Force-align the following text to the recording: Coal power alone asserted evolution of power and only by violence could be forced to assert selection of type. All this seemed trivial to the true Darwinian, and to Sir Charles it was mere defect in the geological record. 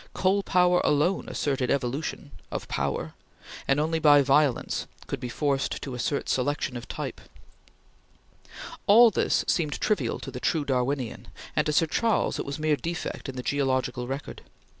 Coal 0.15 0.41
power 0.41 0.81
alone 0.83 1.29
asserted 1.29 1.69
evolution 1.69 2.31
of 2.49 2.67
power 2.67 3.13
and 3.67 3.79
only 3.79 3.99
by 3.99 4.23
violence 4.23 4.87
could 5.05 5.19
be 5.19 5.29
forced 5.29 5.79
to 5.83 5.93
assert 5.93 6.27
selection 6.27 6.75
of 6.75 6.87
type. 6.87 7.21
All 8.87 9.11
this 9.11 9.45
seemed 9.47 9.79
trivial 9.79 10.17
to 10.21 10.31
the 10.31 10.39
true 10.39 10.65
Darwinian, 10.65 11.27
and 11.55 11.67
to 11.67 11.71
Sir 11.71 11.85
Charles 11.85 12.39
it 12.39 12.45
was 12.45 12.57
mere 12.57 12.77
defect 12.77 13.29
in 13.29 13.35
the 13.35 13.43
geological 13.43 14.07
record. 14.07 14.41